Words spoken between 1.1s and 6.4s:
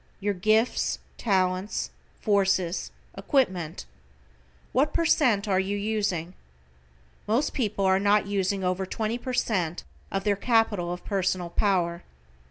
talents, forces, equipment. What per cent are you using?